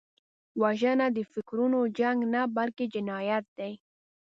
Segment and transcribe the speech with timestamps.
[0.61, 3.73] وژنه د فکرونو جنګ نه، بلکې جنایت دی